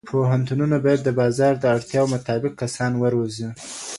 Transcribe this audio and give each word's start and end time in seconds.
پوهنتونونه 0.09 0.77
باید 0.83 1.01
د 1.03 1.09
بازار 1.19 1.53
د 1.59 1.65
اړتیاوو 1.75 2.11
مطابق 2.15 2.53
کسان 2.61 2.91
وروزي. 2.97 3.47